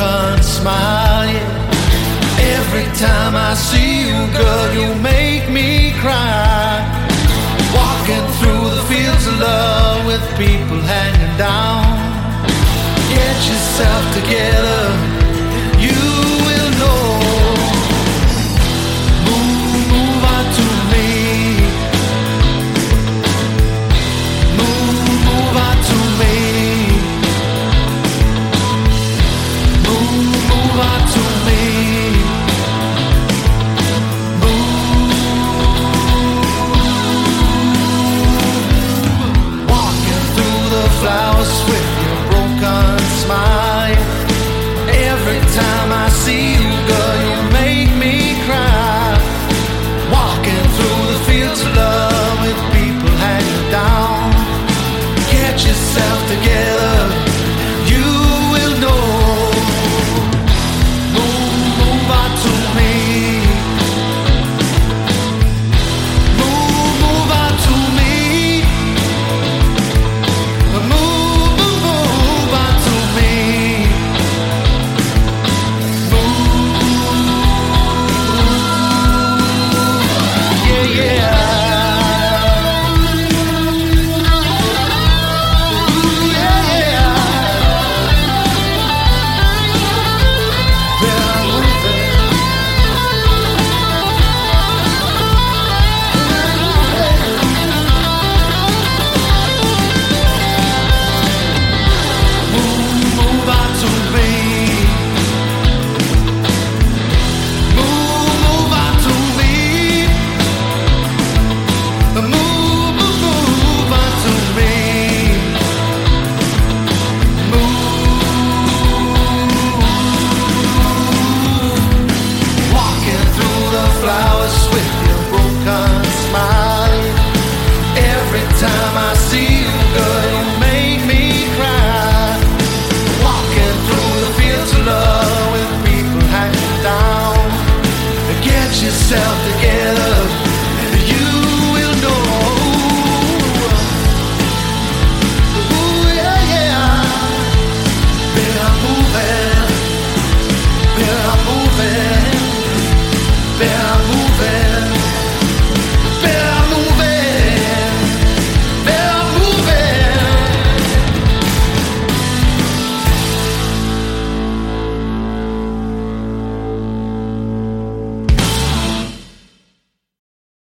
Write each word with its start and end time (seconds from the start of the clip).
Broken 0.00 0.42
smile. 0.42 1.46
Every 2.56 2.88
time 2.96 3.34
I 3.36 3.52
see 3.54 4.08
you, 4.08 4.20
girl, 4.40 4.66
you 4.78 4.88
make 5.12 5.44
me 5.50 5.92
cry. 6.00 6.80
Walking 7.78 8.26
through 8.38 8.64
the 8.76 8.84
fields 8.90 9.26
of 9.26 9.36
love 9.38 10.06
with 10.06 10.24
people 10.44 10.80
hanging 10.94 11.36
down. 11.36 11.84
Get 13.14 13.36
yourself 13.50 14.02
together. 14.18 14.84
You 15.86 16.39